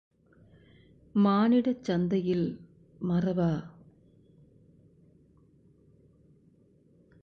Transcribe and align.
மானிடச் 1.15 1.83
சந்தையில் 1.83 2.59
மரபா? 3.01 3.51